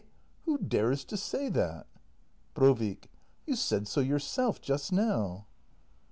[0.45, 1.85] Who dares to say that?
[2.55, 3.11] Brovik.
[3.45, 5.45] You said so yourself just now.